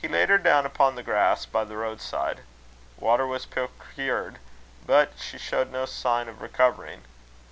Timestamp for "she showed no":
5.20-5.84